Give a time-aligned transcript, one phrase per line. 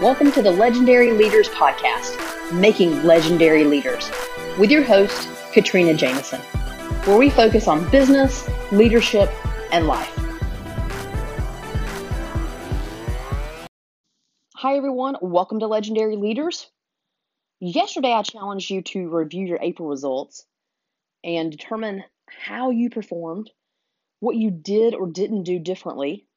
[0.00, 4.08] Welcome to the Legendary Leaders Podcast, Making Legendary Leaders,
[4.56, 6.40] with your host, Katrina Jameson,
[7.04, 9.28] where we focus on business, leadership,
[9.72, 10.16] and life.
[14.54, 15.16] Hi, everyone.
[15.20, 16.70] Welcome to Legendary Leaders.
[17.58, 20.46] Yesterday, I challenged you to review your April results
[21.24, 23.50] and determine how you performed,
[24.20, 26.28] what you did or didn't do differently,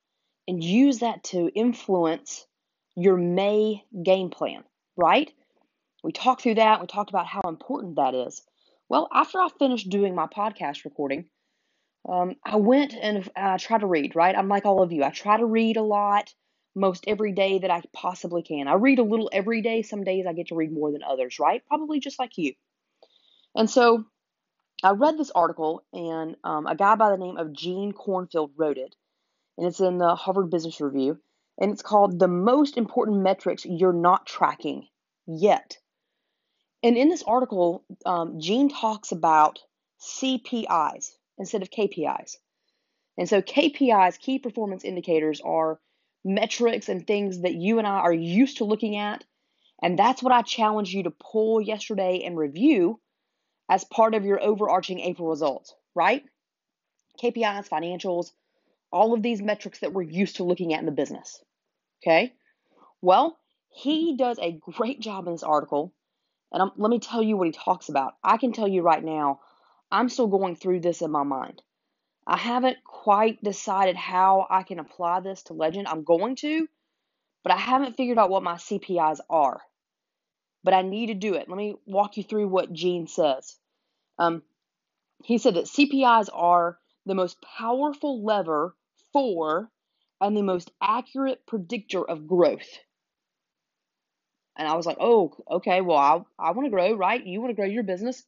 [0.48, 2.48] and use that to influence
[2.96, 4.64] your May game plan,
[4.98, 5.32] right?
[6.04, 6.82] We talked through that.
[6.82, 8.42] We talked about how important that is.
[8.90, 11.26] Well, after I finished doing my podcast recording,
[12.10, 14.36] um, I went and I tried to read, right?
[14.36, 15.04] I'm like all of you.
[15.04, 16.34] I try to read a lot
[16.76, 18.68] most every day that I possibly can.
[18.68, 19.82] I read a little every day.
[19.82, 21.62] Some days I get to read more than others, right?
[21.68, 22.54] Probably just like you.
[23.56, 24.06] And so
[24.84, 28.78] I read this article, and um, a guy by the name of Gene Cornfield wrote
[28.78, 28.96] it,
[29.58, 31.20] and it's in the Harvard Business Review
[31.62, 34.88] and it's called The Most Important Metrics You're Not Tracking
[35.28, 35.78] Yet.
[36.82, 39.60] And in this article, um, Gene talks about
[40.02, 42.38] CPIs instead of KPIs.
[43.16, 45.80] And so, KPIs, key performance indicators, are
[46.26, 49.24] metrics and things that you and I are used to looking at.
[49.84, 53.00] And that's what I challenged you to pull yesterday and review
[53.70, 56.24] as part of your overarching April results, right?
[57.22, 58.32] KPIs, financials,
[58.92, 61.44] all of these metrics that we're used to looking at in the business.
[62.02, 62.34] Okay.
[63.02, 63.38] Well,
[63.70, 65.94] he does a great job in this article.
[66.52, 68.14] And I'm, let me tell you what he talks about.
[68.24, 69.40] I can tell you right now,
[69.92, 71.62] I'm still going through this in my mind.
[72.28, 75.88] I haven't quite decided how I can apply this to legend.
[75.88, 76.68] I'm going to,
[77.44, 79.62] but I haven't figured out what my CPIs are.
[80.64, 81.50] But I need to do it.
[81.50, 83.58] Let me walk you through what Gene says.
[84.20, 84.44] Um,
[85.24, 88.76] he said that CPIs are the most powerful lever
[89.12, 89.72] for
[90.22, 92.70] and the most accurate predictor of growth.
[94.58, 97.26] And I was like, oh, okay, well, I, I want to grow, right?
[97.26, 98.24] You want to grow your business.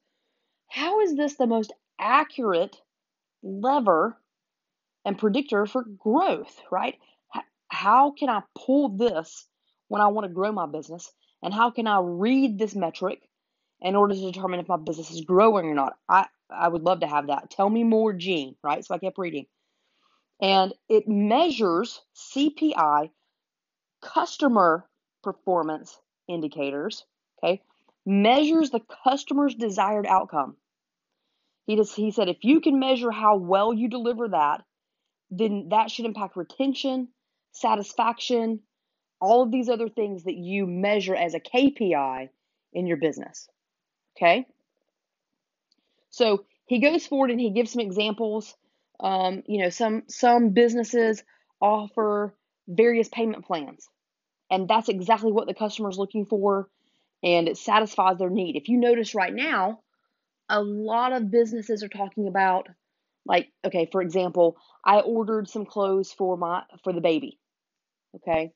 [0.69, 2.75] How is this the most accurate
[3.43, 4.17] lever
[5.05, 6.95] and predictor for growth, right?
[7.67, 9.47] How can I pull this
[9.87, 11.11] when I want to grow my business?
[11.43, 13.21] And how can I read this metric
[13.81, 15.93] in order to determine if my business is growing or not?
[16.07, 17.51] I, I would love to have that.
[17.51, 18.83] Tell me more, Gene, right?
[18.85, 19.45] So I kept reading
[20.41, 23.09] and it measures CPI,
[24.01, 24.85] customer
[25.23, 27.05] performance indicators,
[27.41, 27.61] okay?
[28.05, 30.57] Measures the customer's desired outcome.
[31.65, 34.63] He just he said if you can measure how well you deliver that,
[35.31, 37.07] then that should impact retention,
[37.51, 38.59] satisfaction,
[39.21, 42.29] all of these other things that you measure as a KPI
[42.73, 43.47] in your business.
[44.17, 44.45] Okay?
[46.09, 48.55] So he goes forward and he gives some examples
[48.99, 51.23] um, you know, some some businesses
[51.61, 52.33] offer
[52.67, 53.87] various payment plans,
[54.51, 56.69] and that's exactly what the customer is looking for,
[57.23, 58.55] and it satisfies their need.
[58.55, 59.79] If you notice right now,
[60.49, 62.67] a lot of businesses are talking about
[63.25, 67.39] like okay for example i ordered some clothes for my for the baby
[68.15, 68.51] okay?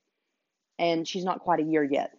[0.79, 2.11] And she's not quite a year yet.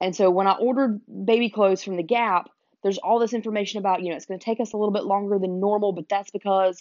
[0.00, 2.48] And so when i ordered baby clothes from the gap
[2.84, 5.04] there's all this information about you know it's going to take us a little bit
[5.04, 6.80] longer than normal but that's because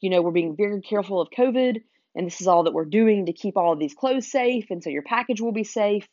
[0.00, 1.82] you know, we're being very careful of COVID,
[2.14, 4.82] and this is all that we're doing to keep all of these clothes safe, and
[4.82, 6.08] so your package will be safe.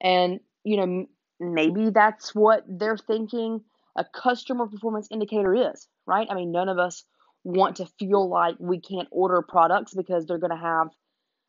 [0.00, 1.06] And, you know,
[1.38, 3.62] maybe that's what they're thinking
[3.96, 6.26] a customer performance indicator is, right?
[6.30, 7.04] I mean, none of us
[7.44, 10.88] want to feel like we can't order products because they're going to have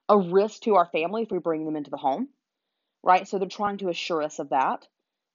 [0.10, 2.28] a risk to our family if we bring them into the home,
[3.02, 3.28] right?
[3.28, 4.86] So they're trying to assure us of that.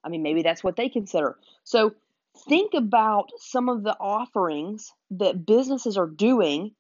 [0.04, 1.36] I mean, maybe that's what they consider.
[1.64, 1.94] So
[2.38, 6.74] think about some of the offerings that businesses are doing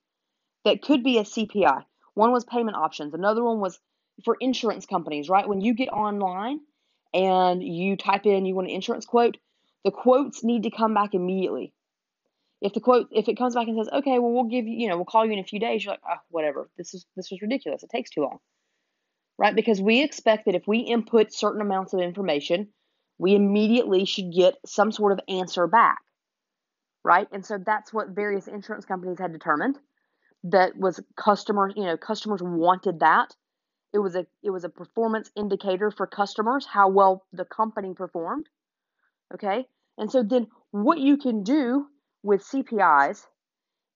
[0.64, 1.84] that could be a CPI.
[2.14, 3.78] One was payment options, another one was
[4.24, 5.48] for insurance companies, right?
[5.48, 6.60] When you get online
[7.14, 9.36] and you type in you want an insurance quote,
[9.84, 11.72] the quotes need to come back immediately.
[12.60, 14.88] If the quote if it comes back and says, "Okay, well we'll give you, you
[14.88, 16.68] know, we'll call you in a few days," you're like, "Oh, whatever.
[16.76, 17.82] This is this was ridiculous.
[17.82, 18.40] It takes too long."
[19.38, 19.54] Right?
[19.54, 22.72] Because we expect that if we input certain amounts of information,
[23.18, 25.98] we immediately should get some sort of answer back,
[27.04, 27.28] right?
[27.32, 29.78] And so that's what various insurance companies had determined
[30.44, 33.34] that was customers, you know, customers wanted that.
[33.92, 38.48] It was a it was a performance indicator for customers how well the company performed.
[39.34, 39.66] Okay?
[39.96, 41.86] And so then what you can do
[42.22, 43.26] with CPIs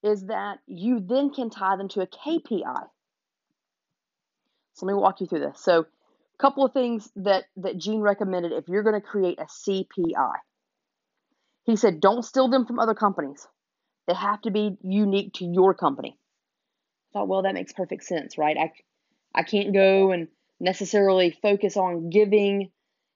[0.02, 2.84] is that you then can tie them to a KPI.
[4.75, 5.60] So let me walk you through this.
[5.60, 5.86] So
[6.42, 10.34] couple of things that that Gene recommended if you're going to create a CPI.
[11.64, 13.46] He said don't steal them from other companies.
[14.08, 16.18] They have to be unique to your company.
[16.18, 18.56] I thought, well, that makes perfect sense, right?
[18.58, 18.72] I
[19.34, 20.26] I can't go and
[20.58, 22.70] necessarily focus on giving,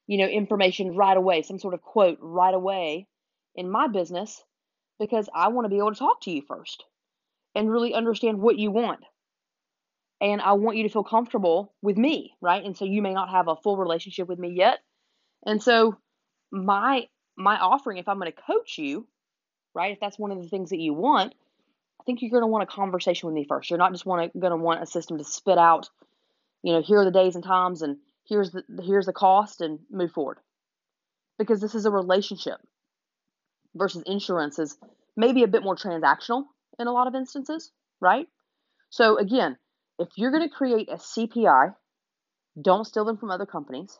[0.07, 3.09] you know, information right away, some sort of quote right away
[3.57, 4.43] in my business
[5.01, 6.85] because I want to be able to talk to you first
[7.55, 9.01] and really understand what you want.
[10.21, 12.65] And I want you to feel comfortable with me, right?
[12.65, 14.79] And so you may not have a full relationship with me yet.
[15.45, 15.97] And so
[16.51, 19.07] my my offering if I'm going to coach you,
[19.75, 19.93] right?
[19.93, 21.35] If that's one of the things that you want,
[22.01, 23.69] I think you're going to want a conversation with me first.
[23.69, 25.91] You're not just want to, going to want a system to spit out,
[26.63, 29.81] you know, here are the days and times and here's the here's the cost and
[29.91, 30.39] move forward.
[31.39, 32.59] Because this is a relationship
[33.75, 34.79] versus insurance is
[35.17, 36.45] maybe a bit more transactional
[36.79, 37.71] in a lot of instances,
[38.01, 38.27] right?
[38.89, 39.59] So again,
[39.99, 41.75] if you're going to create a CPI,
[42.61, 43.99] don't steal them from other companies.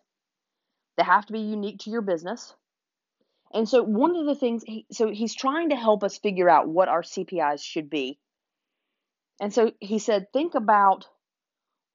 [0.97, 2.55] They have to be unique to your business.
[3.53, 6.69] And so one of the things he, so he's trying to help us figure out
[6.69, 8.19] what our CPIs should be.
[9.41, 11.07] And so he said think about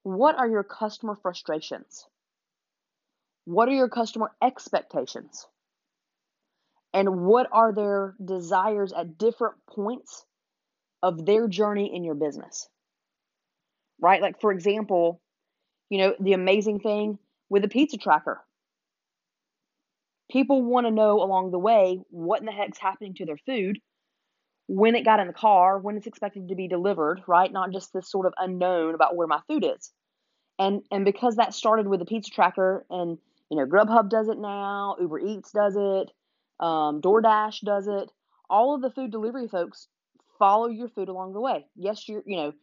[0.04, 2.08] what are your customer frustrations?
[3.46, 5.48] What are your customer expectations?
[6.94, 10.26] And what are their desires at different points
[11.02, 12.68] of their journey in your business?
[14.02, 14.22] Right?
[14.22, 15.22] Like, for example,
[15.90, 17.20] you know, the amazing thing
[17.50, 18.42] with the pizza tracker.
[20.32, 23.80] People want to know along the way what in the heck's happening to their food,
[24.68, 27.52] when it got in the car, when it's expected to be delivered, right?
[27.52, 29.92] Not just this sort of unknown about where my food is.
[30.58, 33.18] And and because that started with the pizza tracker and
[33.50, 36.10] you know, Grubhub does it now, Uber Eats does it,
[36.62, 38.10] um, DoorDash does it.
[38.50, 39.90] All of the food delivery folks
[40.40, 41.66] follow your food along the way.
[41.76, 42.54] Yes, you're, you know,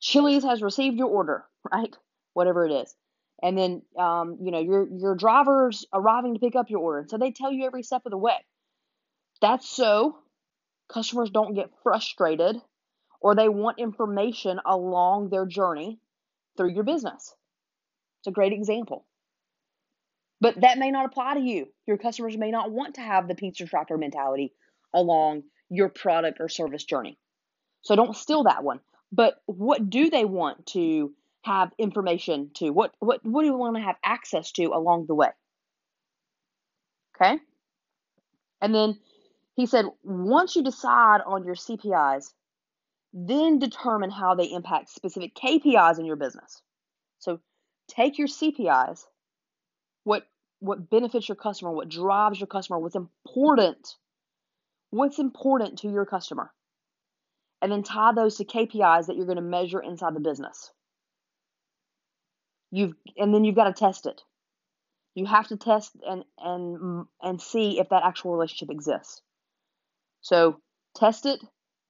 [0.00, 1.94] Chili's has received your order, right?
[2.34, 2.94] Whatever it is.
[3.42, 7.06] And then, um, you know, your your driver's arriving to pick up your order.
[7.08, 8.36] So they tell you every step of the way.
[9.40, 10.18] That's so
[10.92, 12.56] customers don't get frustrated
[13.20, 16.00] or they want information along their journey
[16.56, 17.34] through your business.
[18.20, 19.04] It's a great example.
[20.40, 21.66] But that may not apply to you.
[21.86, 24.52] Your customers may not want to have the pizza tracker mentality
[24.94, 27.18] along your product or service journey.
[27.82, 28.80] So don't steal that one.
[29.10, 32.70] But what do they want to have information to?
[32.70, 35.30] What what what do you want to have access to along the way?
[37.16, 37.38] Okay?
[38.60, 38.98] And then
[39.54, 42.32] he said once you decide on your CPIs,
[43.12, 46.60] then determine how they impact specific KPIs in your business.
[47.18, 47.40] So
[47.88, 49.04] take your CPIs
[50.04, 50.26] what
[50.60, 53.94] what benefits your customer, what drives your customer, what's important,
[54.90, 56.52] what's important to your customer.
[57.60, 60.70] And then tie those to KPIs that you're going to measure inside the business.
[62.70, 64.22] You've and then you've got to test it.
[65.14, 69.22] You have to test and and and see if that actual relationship exists.
[70.20, 70.60] So
[70.94, 71.40] test it,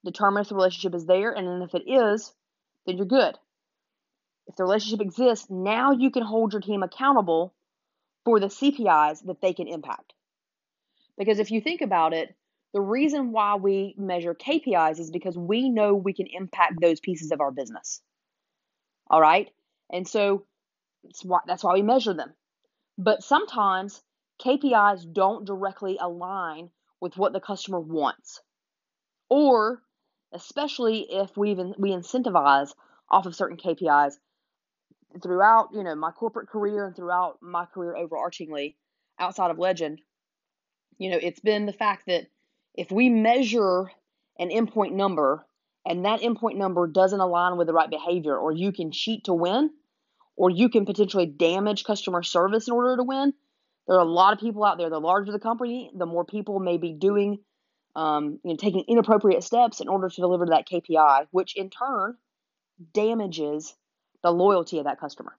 [0.04, 2.32] determine if the relationship is there, and then if it is,
[2.86, 3.36] then you're good.
[4.46, 7.54] If the relationship exists, now you can hold your team accountable
[8.24, 10.14] for the CPIs that they can impact.
[11.18, 12.34] Because if you think about it,
[12.74, 17.30] the reason why we measure KPIs is because we know we can impact those pieces
[17.30, 18.00] of our business.
[19.08, 19.48] All right?
[19.90, 20.44] And so
[21.22, 22.34] why, that's why we measure them.
[22.98, 24.02] But sometimes
[24.44, 26.70] KPIs don't directly align
[27.00, 28.40] with what the customer wants.
[29.30, 29.82] Or
[30.32, 32.74] especially if we we incentivize
[33.10, 34.14] off of certain KPIs,
[35.22, 38.76] throughout you know my corporate career and throughout my career overarchingly
[39.18, 40.00] outside of legend
[40.98, 42.26] you know it's been the fact that
[42.78, 43.90] if we measure
[44.38, 45.44] an endpoint number
[45.84, 49.34] and that endpoint number doesn't align with the right behavior or you can cheat to
[49.34, 49.70] win
[50.36, 53.32] or you can potentially damage customer service in order to win
[53.86, 56.60] there are a lot of people out there the larger the company the more people
[56.60, 57.38] may be doing
[57.96, 62.16] um, you know taking inappropriate steps in order to deliver that kpi which in turn
[62.92, 63.74] damages
[64.22, 65.36] the loyalty of that customer.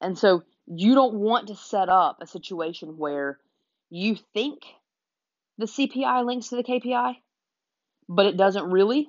[0.00, 3.38] And so you don't want to set up a situation where
[3.90, 4.62] you think
[5.58, 7.14] the CPI links to the KPI,
[8.08, 9.08] but it doesn't really.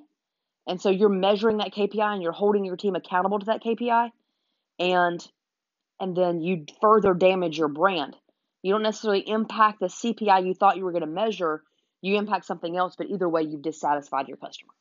[0.66, 4.10] And so you're measuring that KPI and you're holding your team accountable to that KPI
[4.78, 5.26] and
[6.00, 8.16] and then you further damage your brand.
[8.62, 11.62] You don't necessarily impact the CPI you thought you were going to measure,
[12.02, 14.72] you impact something else, but either way you've dissatisfied your customer.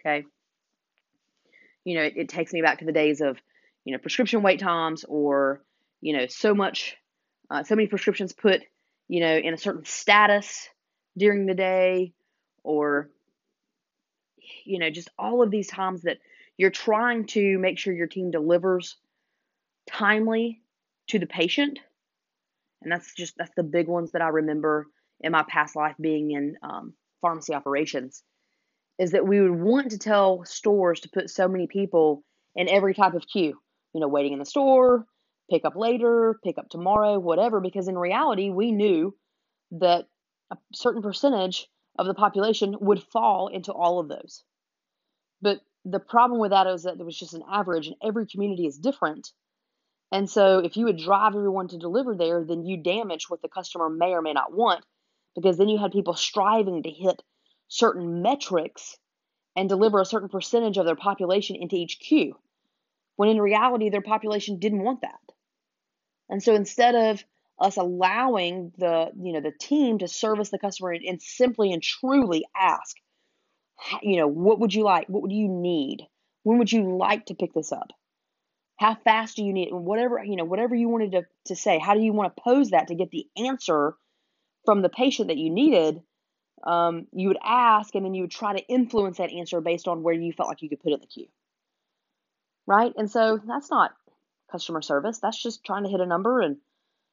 [0.00, 0.24] Okay?
[1.84, 3.38] you know, it, it takes me back to the days of,
[3.84, 5.62] you know, prescription wait times or,
[6.00, 6.96] you know, so much,
[7.50, 8.62] uh, so many prescriptions put,
[9.08, 10.68] you know, in a certain status
[11.16, 12.12] during the day
[12.62, 13.10] or,
[14.64, 16.18] you know, just all of these times that
[16.56, 18.96] you're trying to make sure your team delivers
[19.90, 20.60] timely
[21.08, 21.78] to the patient.
[22.82, 24.86] And that's just, that's the big ones that I remember
[25.20, 28.22] in my past life being in um, pharmacy operations
[28.98, 32.22] is that we would want to tell stores to put so many people
[32.54, 33.58] in every type of queue.
[33.94, 35.06] You know, waiting in the store,
[35.50, 39.14] pick up later, pick up tomorrow, whatever, because in reality, we knew
[39.72, 40.06] that
[40.50, 41.68] a certain percentage
[41.98, 44.44] of the population would fall into all of those.
[45.40, 48.66] But the problem with that is that there was just an average, and every community
[48.66, 49.32] is different.
[50.12, 53.48] And so, if you would drive everyone to deliver there, then you damage what the
[53.48, 54.84] customer may or may not want,
[55.34, 57.22] because then you had people striving to hit
[57.68, 58.98] certain metrics
[59.56, 62.36] and deliver a certain percentage of their population into each queue,
[63.16, 65.31] when in reality, their population didn't want that.
[66.32, 67.22] And so, instead of
[67.58, 71.82] us allowing the you know the team to service the customer and, and simply and
[71.82, 72.96] truly ask
[74.02, 75.08] you know what would you like?
[75.08, 76.06] What would you need?
[76.42, 77.90] When would you like to pick this up?
[78.78, 79.74] How fast do you need it?
[79.74, 82.70] Whatever you know whatever you wanted to, to say how do you want to pose
[82.70, 83.94] that to get the answer
[84.64, 86.02] from the patient that you needed?
[86.66, 90.02] Um, you would ask and then you would try to influence that answer based on
[90.02, 91.28] where you felt like you could put it in the queue.
[92.66, 92.94] Right?
[92.96, 93.92] And so that's not
[94.52, 96.58] customer service that's just trying to hit a number and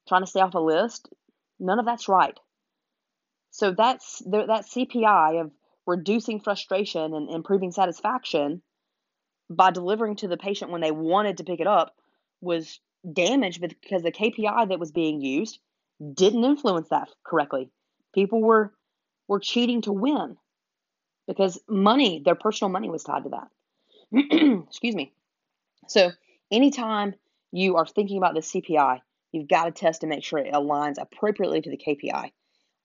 [0.08, 1.10] trying to stay off a list.
[1.60, 2.38] None of that's right.
[3.52, 5.52] So that's that CPI of
[5.86, 8.62] reducing frustration and improving satisfaction
[9.50, 11.96] by delivering to the patient when they wanted to pick it up
[12.42, 12.80] was
[13.12, 15.60] damaged because the KPI that was being used
[16.14, 17.70] didn't influence that correctly.
[18.14, 18.74] People were
[19.28, 20.38] were cheating to win
[21.28, 23.48] because money, their personal money was tied to that.
[24.68, 25.14] Excuse me.
[25.88, 26.12] So
[26.52, 27.14] anytime
[27.52, 29.02] you are thinking about the CPI,
[29.32, 32.32] You've got to test to make sure it aligns appropriately to the KPI.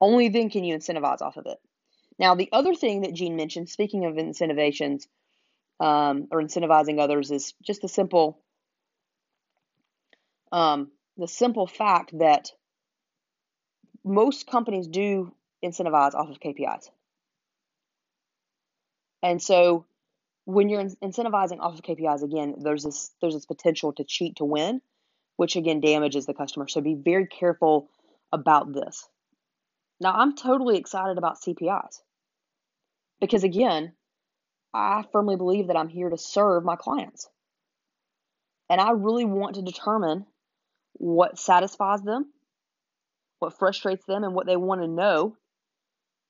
[0.01, 1.59] Only then can you incentivize off of it.
[2.19, 5.07] Now, the other thing that Gene mentioned, speaking of incentivations
[5.81, 8.39] um, or incentivizing others, is just the simple,
[10.53, 12.51] um, the simple fact that
[14.05, 15.33] most companies do
[15.65, 16.91] incentivize off of KPIs.
[19.23, 19.87] And so,
[20.45, 24.45] when you're incentivizing off of KPIs, again, there's this there's this potential to cheat to
[24.45, 24.81] win
[25.37, 26.69] which again damages the customer.
[26.69, 27.89] So be very careful
[28.33, 29.09] about this.
[30.01, 32.01] Now, I'm totally excited about CPIs
[33.21, 33.93] because, again,
[34.73, 37.29] I firmly believe that I'm here to serve my clients.
[38.69, 40.27] And I really want to determine
[40.95, 42.33] what satisfies them,
[43.39, 45.37] what frustrates them, and what they want to know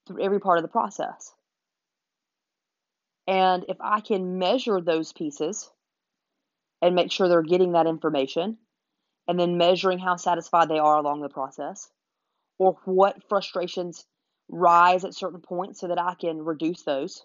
[0.06, 1.32] through every part of the process.
[3.26, 5.70] And if I can measure those pieces
[6.82, 8.58] and make sure they're getting that information,
[9.26, 11.88] and then measuring how satisfied they are along the process
[12.58, 14.04] or what frustrations
[14.48, 17.24] rise at certain points so that I can reduce those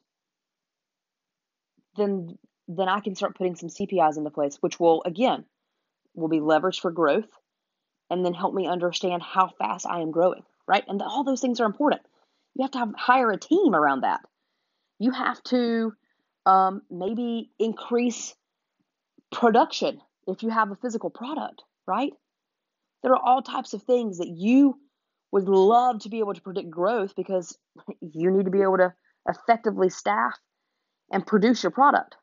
[1.98, 2.38] then
[2.70, 5.44] then I can start putting some CPIs into place which will again
[6.16, 7.30] will be leveraged for growth
[8.10, 10.86] and then help me understand how fast I am growing right?
[10.88, 12.02] And all those things are important.
[12.56, 14.22] You have to have, hire a team around that
[15.00, 15.94] you have to
[16.46, 18.36] um, maybe increase
[19.32, 22.14] production if you have a physical product right?
[23.02, 24.78] There are all types of things that you
[25.32, 27.58] would love to be able to predict growth because
[28.02, 28.94] you need to be able to
[29.28, 30.38] effectively staff
[31.12, 32.16] and produce your product.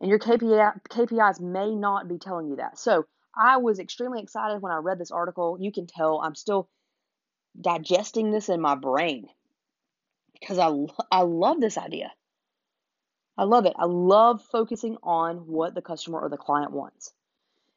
[0.00, 2.78] And your KPI, KPIs may not be telling you that.
[2.78, 5.56] So I was extremely excited when I read this article.
[5.60, 6.68] You can tell I'm still
[7.58, 9.26] digesting this in my brain
[10.40, 10.70] because I,
[11.10, 12.12] I love this idea.
[13.38, 13.74] I love it.
[13.76, 17.12] I love focusing on what the customer or the client wants.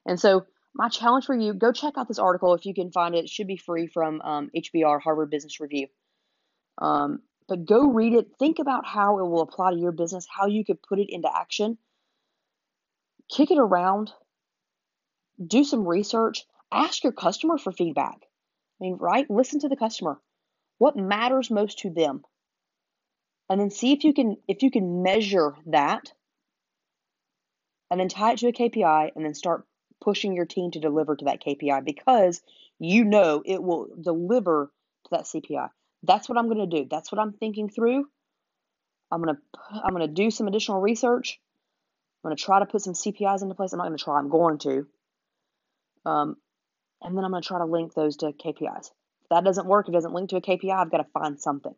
[0.05, 3.15] And so, my challenge for you go check out this article if you can find
[3.15, 3.25] it.
[3.25, 5.87] It should be free from um, HBR, Harvard Business Review.
[6.77, 8.27] Um, but go read it.
[8.37, 11.29] Think about how it will apply to your business, how you could put it into
[11.35, 11.77] action.
[13.29, 14.11] Kick it around.
[15.45, 16.45] Do some research.
[16.71, 18.17] Ask your customer for feedback.
[18.21, 19.29] I mean, right?
[19.29, 20.21] Listen to the customer.
[20.77, 22.23] What matters most to them?
[23.49, 26.11] And then see if you can if you can measure that
[27.89, 29.65] and then tie it to a KPI and then start
[30.01, 32.41] pushing your team to deliver to that KPI because
[32.77, 34.71] you know it will deliver
[35.05, 35.69] to that CPI.
[36.03, 36.87] That's what I'm going to do.
[36.89, 38.05] That's what I'm thinking through.
[39.11, 39.41] I'm going to
[39.83, 41.39] I'm going to do some additional research.
[42.23, 43.73] I'm going to try to put some CPIs into place.
[43.73, 44.19] I'm not going to try.
[44.19, 44.87] I'm going to.
[46.05, 46.37] Um,
[47.01, 48.91] and then I'm going to try to link those to KPIs.
[49.21, 51.39] If that doesn't work, if it doesn't link to a KPI, I've got to find
[51.39, 51.73] something.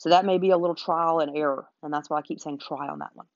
[0.00, 2.58] So that may be a little trial and error, and that's why I keep saying
[2.58, 3.26] try on that one.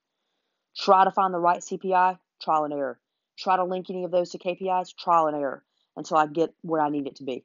[0.77, 2.99] Try to find the right CPI, trial and error
[3.37, 5.63] try to link any of those to KPIs, trial and error
[5.95, 7.43] until I get where I need it to be.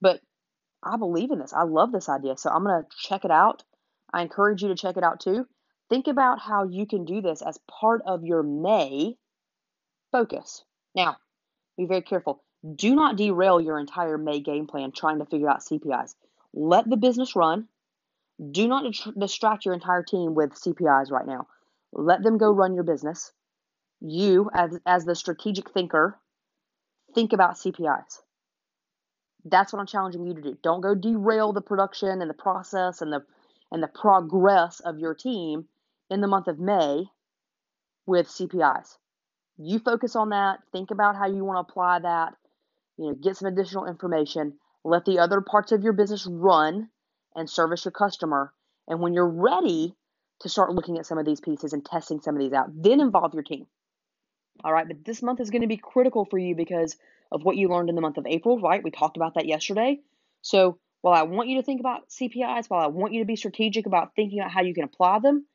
[0.00, 0.20] But
[0.82, 1.52] I believe in this.
[1.52, 2.36] I love this idea.
[2.36, 3.62] So I'm going to check it out.
[4.12, 5.46] I encourage you to check it out too.
[5.88, 9.16] Think about how you can do this as part of your May
[10.10, 10.64] focus.
[10.94, 11.16] Now,
[11.76, 12.42] be very careful.
[12.76, 16.14] Do not derail your entire May game plan trying to figure out CPIs.
[16.54, 17.68] Let the business run.
[18.50, 18.84] Do not
[19.18, 21.46] distract your entire team with CPIs right now.
[21.92, 23.32] Let them go run your business.
[24.00, 26.18] You, as, as the strategic thinker,
[27.14, 28.20] think about CPIs.
[29.44, 30.58] That's what I'm challenging you to do.
[30.62, 33.24] Don't go derail the production and the process and the
[33.72, 35.64] and the progress of your team
[36.10, 37.06] in the month of May
[38.06, 38.98] with CPIs.
[39.56, 42.34] You focus on that, think about how you want to apply that,
[42.98, 46.90] you know, get some additional information, let the other parts of your business run
[47.34, 48.52] and service your customer.
[48.88, 49.94] And when you're ready
[50.40, 53.00] to start looking at some of these pieces and testing some of these out, then
[53.00, 53.66] involve your team.
[54.64, 56.96] All right, but this month is going to be critical for you because
[57.30, 58.82] of what you learned in the month of April, right?
[58.82, 60.00] We talked about that yesterday.
[60.42, 63.34] So, while I want you to think about CPIs, while I want you to be
[63.34, 65.46] strategic about thinking about how you can apply them,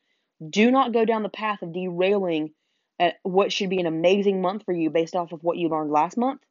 [0.49, 2.51] do not go down the path of derailing
[2.99, 5.91] at what should be an amazing month for you based off of what you learned
[5.91, 6.41] last month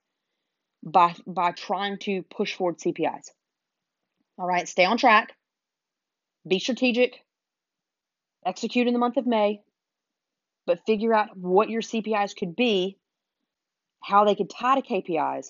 [0.83, 3.31] by by trying to push forward CPIs.
[4.39, 5.35] All right, stay on track.
[6.47, 7.25] Be strategic.
[8.45, 9.63] Execute in the month of May,
[10.67, 12.97] but figure out what your CPIs could be,
[14.03, 15.49] how they could tie to KPIs,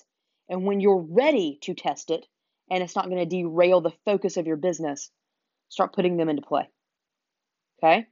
[0.49, 2.25] and when you're ready to test it
[2.71, 5.11] and it's not going to derail the focus of your business,
[5.69, 6.67] start putting them into play.
[7.83, 8.07] Okay?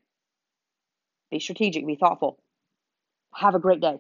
[1.32, 2.40] Be strategic, be thoughtful.
[3.34, 3.98] Have a great day.